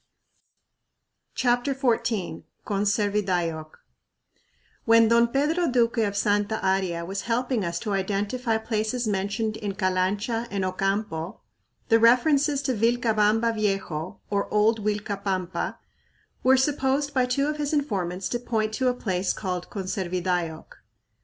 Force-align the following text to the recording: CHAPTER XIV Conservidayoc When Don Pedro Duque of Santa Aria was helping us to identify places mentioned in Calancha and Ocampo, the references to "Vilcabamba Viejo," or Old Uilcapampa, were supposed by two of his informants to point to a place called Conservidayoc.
CHAPTER 1.35 1.75
XIV 1.75 2.45
Conservidayoc 2.65 3.69
When 4.85 5.07
Don 5.09 5.27
Pedro 5.27 5.67
Duque 5.67 5.99
of 5.99 6.17
Santa 6.17 6.59
Aria 6.65 7.05
was 7.05 7.21
helping 7.29 7.63
us 7.63 7.77
to 7.81 7.93
identify 7.93 8.57
places 8.57 9.07
mentioned 9.07 9.57
in 9.57 9.75
Calancha 9.75 10.47
and 10.49 10.65
Ocampo, 10.65 11.41
the 11.89 11.99
references 11.99 12.63
to 12.63 12.73
"Vilcabamba 12.73 13.53
Viejo," 13.53 14.19
or 14.31 14.51
Old 14.51 14.83
Uilcapampa, 14.83 15.77
were 16.41 16.57
supposed 16.57 17.13
by 17.13 17.27
two 17.27 17.45
of 17.45 17.57
his 17.57 17.71
informants 17.71 18.27
to 18.29 18.39
point 18.39 18.73
to 18.73 18.87
a 18.87 18.95
place 18.95 19.31
called 19.33 19.69
Conservidayoc. 19.69 20.77